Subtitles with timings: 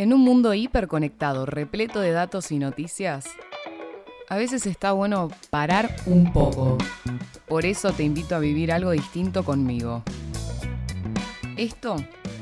[0.00, 3.26] En un mundo hiperconectado, repleto de datos y noticias,
[4.30, 6.78] a veces está bueno parar un poco.
[7.46, 10.02] Por eso te invito a vivir algo distinto conmigo.
[11.58, 11.96] Esto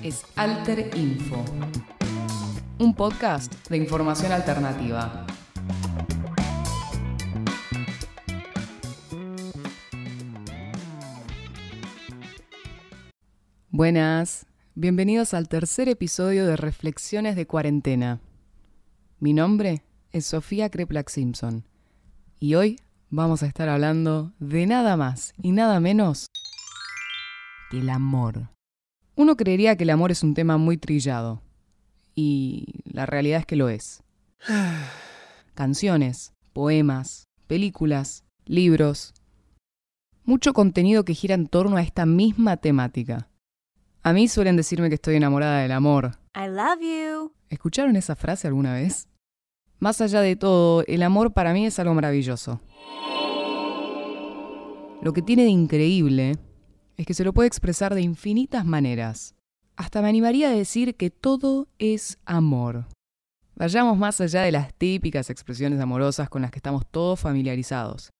[0.05, 1.45] es Alter Info,
[2.79, 5.27] un podcast de información alternativa.
[13.71, 14.47] Buenas,
[14.81, 18.21] bienvenidos al tercer episodio de Reflexiones de Cuarentena.
[19.19, 19.83] Mi nombre
[20.13, 21.65] es Sofía Kreplak Simpson
[22.39, 22.79] y hoy
[23.11, 26.29] vamos a estar hablando de nada más y nada menos
[27.73, 28.51] que el amor.
[29.17, 31.43] Uno creería que el amor es un tema muy trillado
[32.15, 34.05] y la realidad es que lo es.
[35.55, 39.13] Canciones, poemas, películas, libros,
[40.23, 43.28] mucho contenido que gira en torno a esta misma temática.
[44.03, 46.13] A mí suelen decirme que estoy enamorada del amor.
[46.35, 47.33] I love you.
[47.49, 49.09] ¿Escucharon esa frase alguna vez?
[49.81, 52.61] Más allá de todo, el amor para mí es algo maravilloso.
[55.03, 56.37] Lo que tiene de increíble
[56.97, 59.35] es que se lo puede expresar de infinitas maneras.
[59.77, 62.87] Hasta me animaría a decir que todo es amor.
[63.55, 68.11] Vayamos más allá de las típicas expresiones amorosas con las que estamos todos familiarizados.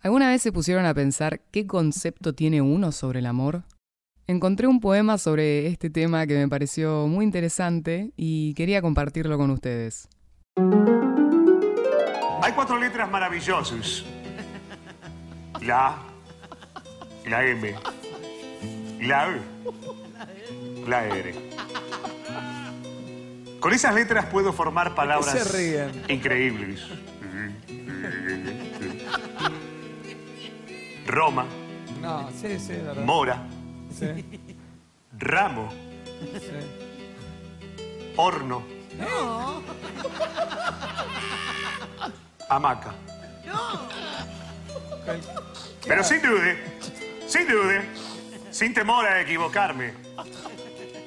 [0.00, 3.64] ¿Alguna vez se pusieron a pensar qué concepto tiene uno sobre el amor?
[4.30, 9.50] Encontré un poema sobre este tema que me pareció muy interesante y quería compartirlo con
[9.50, 10.06] ustedes.
[12.42, 14.04] Hay cuatro letras maravillosas.
[15.62, 15.98] La A,
[17.26, 17.74] la M,
[19.00, 19.40] la E,
[20.86, 21.34] la R.
[23.60, 26.02] Con esas letras puedo formar palabras se ríen?
[26.10, 26.82] increíbles.
[31.06, 31.46] Roma,
[32.02, 33.02] No, sí, sí, verdad.
[33.04, 33.42] mora,
[33.96, 34.24] Sí,
[35.18, 35.70] ramo,
[36.20, 36.50] sí.
[38.16, 38.62] horno.
[42.48, 42.94] Hamaca.
[45.04, 45.20] Cual-
[45.86, 46.56] Pero sin duda,
[47.26, 47.82] sin duda,
[48.50, 49.94] sin temor a equivocarme,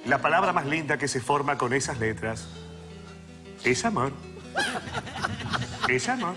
[0.05, 2.47] la palabra más linda que se forma con esas letras
[3.63, 4.11] es amor.
[5.88, 6.35] Es amor.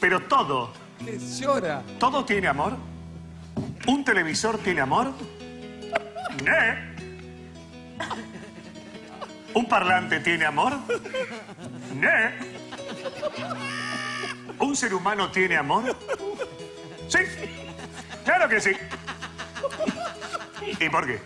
[0.00, 0.72] Pero todo,
[1.40, 1.82] llora.
[1.98, 2.76] todo tiene amor.
[3.86, 5.12] ¿Un televisor tiene amor?
[6.44, 6.92] ¿Ne?
[9.54, 10.78] ¿Un parlante tiene amor?
[11.94, 12.34] ¿Ne?
[14.58, 15.96] ¿Un ser humano tiene amor?
[17.08, 17.18] Sí,
[18.24, 18.70] claro que sí.
[20.80, 21.20] ¿Y por qué?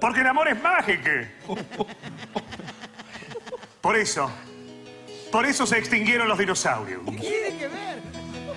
[0.00, 1.10] Porque el amor es mágico.
[3.80, 4.30] Por eso,
[5.30, 7.04] por eso se extinguieron los dinosaurios.
[7.04, 8.02] Tiene que ver.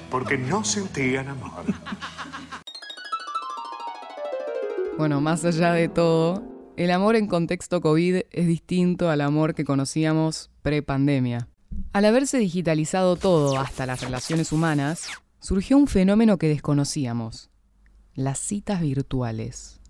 [0.09, 1.65] Porque no sentían amor.
[4.97, 6.41] Bueno, más allá de todo,
[6.77, 11.49] el amor en contexto COVID es distinto al amor que conocíamos pre-pandemia.
[11.91, 17.49] Al haberse digitalizado todo, hasta las relaciones humanas, surgió un fenómeno que desconocíamos,
[18.13, 19.81] las citas virtuales.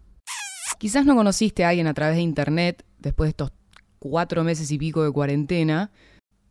[0.79, 3.51] Quizás no conociste a alguien a través de Internet después de estos
[3.99, 5.91] cuatro meses y pico de cuarentena,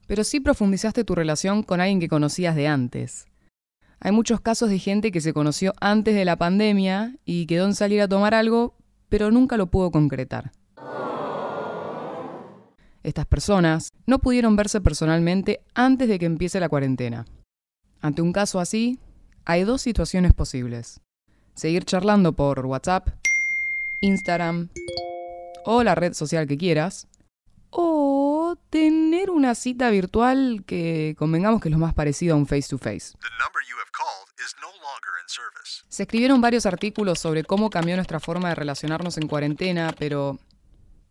[0.06, 3.26] pero sí profundizaste tu relación con alguien que conocías de antes.
[4.04, 7.74] Hay muchos casos de gente que se conoció antes de la pandemia y quedó en
[7.74, 8.74] salir a tomar algo,
[9.08, 10.52] pero nunca lo pudo concretar.
[13.02, 17.24] Estas personas no pudieron verse personalmente antes de que empiece la cuarentena.
[18.02, 18.98] Ante un caso así,
[19.46, 21.00] hay dos situaciones posibles.
[21.54, 23.08] Seguir charlando por WhatsApp,
[24.00, 24.68] Instagram
[25.64, 27.08] o la red social que quieras,
[27.70, 33.12] o tener una cita virtual que convengamos que es lo más parecido a un face-to-face.
[33.12, 33.28] The
[35.88, 40.38] Se escribieron varios artículos sobre cómo cambió nuestra forma de relacionarnos en cuarentena, pero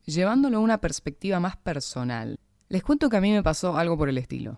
[0.05, 2.39] llevándolo a una perspectiva más personal.
[2.69, 4.57] Les cuento que a mí me pasó algo por el estilo.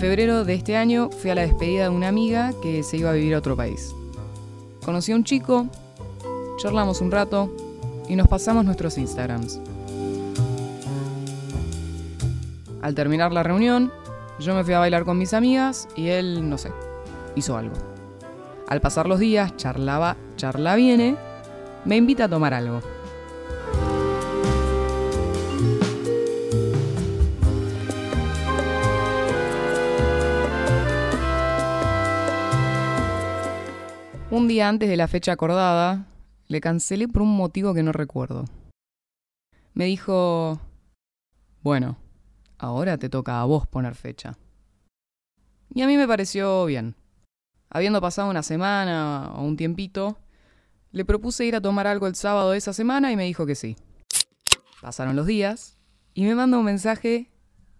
[0.00, 3.12] Febrero de este año fui a la despedida de una amiga que se iba a
[3.12, 3.94] vivir a otro país.
[4.82, 5.66] Conocí a un chico,
[6.56, 7.54] charlamos un rato
[8.08, 9.60] y nos pasamos nuestros Instagrams.
[12.80, 13.92] Al terminar la reunión,
[14.38, 16.72] yo me fui a bailar con mis amigas y él, no sé,
[17.36, 17.74] hizo algo.
[18.68, 21.16] Al pasar los días, charlaba, charla viene,
[21.84, 22.80] me invita a tomar algo.
[34.32, 36.06] Un día antes de la fecha acordada,
[36.46, 38.44] le cancelé por un motivo que no recuerdo.
[39.74, 40.60] Me dijo,
[41.62, 41.98] Bueno,
[42.56, 44.38] ahora te toca a vos poner fecha.
[45.74, 46.94] Y a mí me pareció bien.
[47.70, 50.20] Habiendo pasado una semana o un tiempito,
[50.92, 53.56] le propuse ir a tomar algo el sábado de esa semana y me dijo que
[53.56, 53.76] sí.
[54.80, 55.76] Pasaron los días
[56.14, 57.32] y me manda un mensaje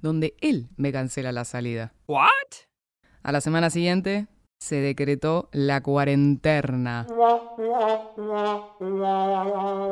[0.03, 1.93] donde él me cancela la salida.
[2.09, 2.27] ¿What?
[3.23, 4.27] A la semana siguiente
[4.61, 7.07] se decretó la cuarentena.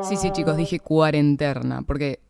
[0.03, 2.21] Sí, sí, chicos, dije cuarentena, porque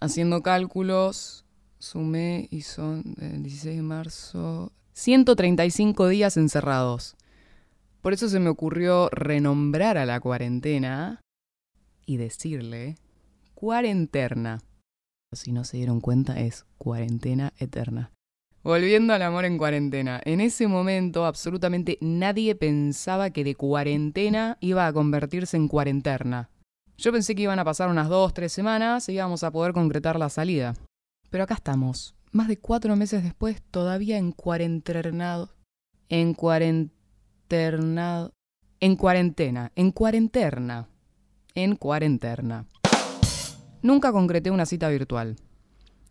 [0.00, 1.44] haciendo cálculos,
[1.78, 7.16] sumé y son el 16 de marzo, 135 días encerrados.
[8.02, 11.20] Por eso se me ocurrió renombrar a la cuarentena
[12.04, 12.96] y decirle
[13.54, 14.60] cuarentena.
[15.32, 18.12] Si no se dieron cuenta, es cuarentena eterna.
[18.66, 20.20] Volviendo al amor en cuarentena.
[20.24, 26.50] En ese momento absolutamente nadie pensaba que de cuarentena iba a convertirse en cuarentena.
[26.98, 30.18] Yo pensé que iban a pasar unas dos, tres semanas y íbamos a poder concretar
[30.18, 30.74] la salida.
[31.30, 35.50] Pero acá estamos, más de cuatro meses después, todavía en cuarenternado.
[36.08, 38.32] En cuarenternado.
[38.80, 39.70] En cuarentena.
[39.76, 40.88] En cuarentena.
[41.54, 42.66] En cuarentena.
[43.80, 45.36] Nunca concreté una cita virtual.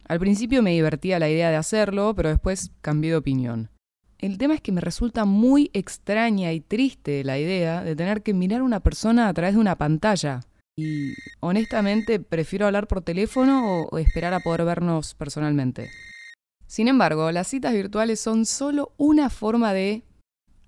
[0.08, 3.70] Al principio me divertía la idea de hacerlo, pero después cambié de opinión.
[4.20, 8.34] El tema es que me resulta muy extraña y triste la idea de tener que
[8.34, 10.42] mirar a una persona a través de una pantalla.
[10.78, 15.90] Y honestamente prefiero hablar por teléfono o, esperar a poder vernos personalmente.
[16.68, 20.04] Sin embargo, las citas virtuales son solo una forma de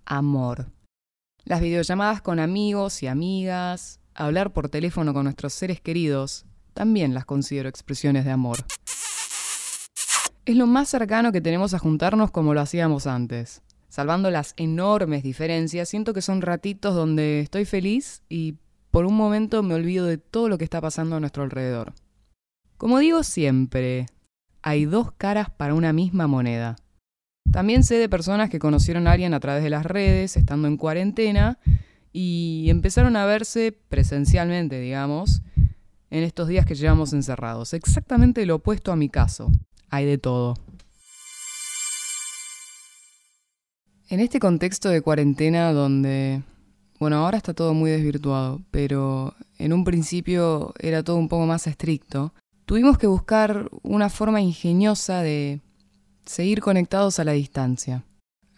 [0.06, 0.68] amor.
[1.44, 7.26] Las videollamadas con amigos y amigas, hablar por teléfono con nuestros seres queridos, también las
[7.26, 8.58] considero expresiones de amor.
[10.48, 13.64] Es lo más cercano que tenemos a juntarnos como lo hacíamos antes.
[13.90, 18.56] Salvando las enormes diferencias, siento que son ratitos donde estoy feliz y
[18.90, 21.92] por un momento me olvido de todo lo que está pasando a nuestro alrededor.
[22.78, 24.06] Como digo siempre,
[24.62, 26.78] hay dos caras para una misma moneda.
[27.52, 30.78] También sé de personas que conocieron a alguien a través de las redes, estando en
[30.78, 31.60] cuarentena,
[32.14, 35.42] y empezaron a verse presencialmente, digamos,
[36.10, 37.74] en estos días que llevamos encerrados.
[37.74, 39.52] Exactamente lo opuesto a mi caso.
[39.90, 40.56] Hay de todo.
[44.10, 46.42] En este contexto de cuarentena donde,
[47.00, 51.68] bueno, ahora está todo muy desvirtuado, pero en un principio era todo un poco más
[51.68, 52.34] estricto,
[52.66, 55.60] tuvimos que buscar una forma ingeniosa de
[56.26, 58.06] seguir conectados a la distancia.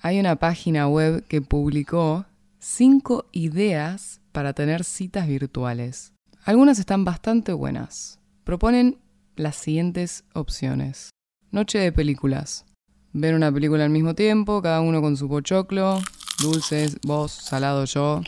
[0.01, 2.25] Hay una página web que publicó
[2.59, 6.13] cinco ideas para tener citas virtuales.
[6.43, 8.19] Algunas están bastante buenas.
[8.43, 8.99] Proponen
[9.35, 11.09] las siguientes opciones.
[11.51, 12.63] Noche de películas.
[13.11, 15.99] Ver una película al mismo tiempo, cada uno con su pochoclo,
[16.43, 18.21] dulces, vos, salado yo.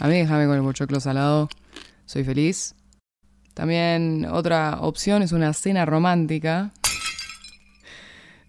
[0.00, 1.48] A mí déjame con el pochoclo salado,
[2.06, 2.74] soy feliz.
[3.54, 6.72] También otra opción es una cena romántica.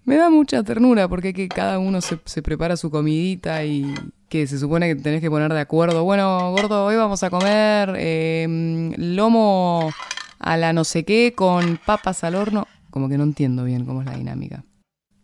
[0.04, 3.94] Me da mucha ternura porque que cada uno se, prepara su comidita y
[4.30, 6.04] que se supone que tenés que poner de acuerdo.
[6.06, 9.92] Bueno, gordo, hoy vamos a comer eh, lomo
[10.40, 12.68] a la no sé qué con papas al horno.
[12.92, 14.64] Como que no entiendo bien cómo es la dinámica.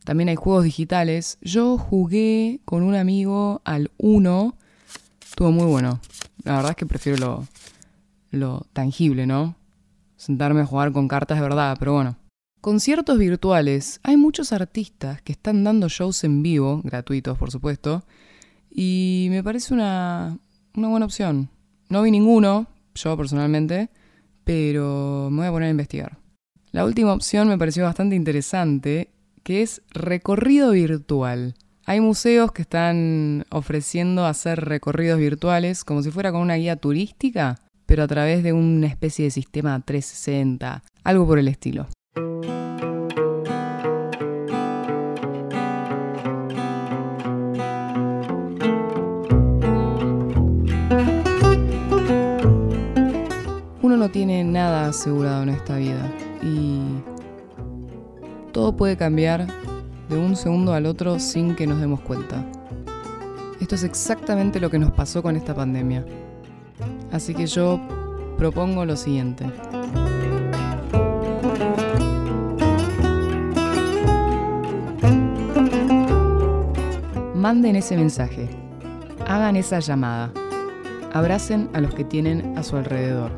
[0.03, 1.37] También hay juegos digitales.
[1.41, 4.55] Yo jugué con un amigo al 1.
[5.21, 5.99] Estuvo muy bueno.
[6.43, 7.47] La verdad es que prefiero lo,
[8.31, 9.55] lo tangible, ¿no?
[10.15, 12.15] Sentarme a jugar con cartas de verdad, pero bueno.
[12.61, 13.99] Conciertos virtuales.
[14.03, 18.03] Hay muchos artistas que están dando shows en vivo, gratuitos por supuesto,
[18.71, 20.37] y me parece una,
[20.73, 21.49] una buena opción.
[21.89, 23.89] No vi ninguno, yo personalmente,
[24.43, 26.17] pero me voy a poner a investigar.
[26.71, 29.09] La última opción me pareció bastante interesante,
[29.43, 31.55] que es recorrido virtual.
[31.85, 37.55] Hay museos que están ofreciendo hacer recorridos virtuales como si fuera con una guía turística,
[37.85, 41.87] pero a través de una especie de sistema 360, algo por el estilo.
[53.81, 56.79] Uno no tiene nada asegurado en esta vida y
[58.51, 59.47] todo puede cambiar
[60.09, 62.45] de un segundo al otro sin que nos demos cuenta.
[63.59, 66.05] Esto es exactamente lo que nos pasó con esta pandemia.
[67.11, 67.79] Así que yo
[68.37, 69.45] propongo lo siguiente.
[77.35, 78.49] Manden ese mensaje,
[79.25, 80.31] hagan esa llamada,
[81.13, 83.31] abracen a los que tienen a su alrededor.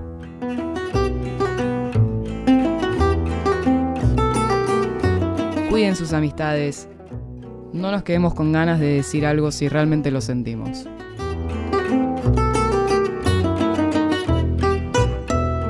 [5.69, 6.89] Cuiden sus amistades,
[7.73, 10.88] no nos quedemos con ganas de decir algo si realmente lo sentimos.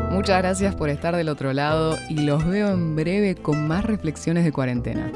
[0.10, 4.46] Muchas gracias por estar del otro lado y los veo en breve con más reflexiones
[4.46, 5.12] de cuarentena.